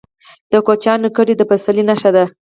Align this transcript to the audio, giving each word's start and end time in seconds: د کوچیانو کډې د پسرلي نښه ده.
د 0.51 0.53
کوچیانو 0.65 1.07
کډې 1.15 1.33
د 1.37 1.41
پسرلي 1.49 1.83
نښه 1.89 2.09
ده. 2.15 2.25